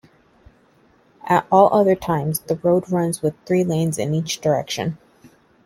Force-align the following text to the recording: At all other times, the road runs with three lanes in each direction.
At 1.27 1.45
all 1.51 1.71
other 1.71 1.93
times, 1.93 2.39
the 2.39 2.55
road 2.55 2.89
runs 2.89 3.21
with 3.21 3.35
three 3.45 3.63
lanes 3.63 3.99
in 3.99 4.15
each 4.15 4.41
direction. 4.41 4.97